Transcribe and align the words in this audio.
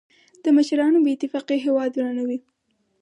د 0.43 0.45
مشرانو 0.57 0.99
بې 1.03 1.11
اتفاقي 1.15 1.57
هېواد 1.65 1.91
ورانوي. 1.95 2.39